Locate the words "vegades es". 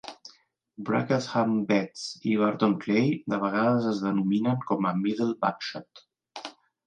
3.45-4.01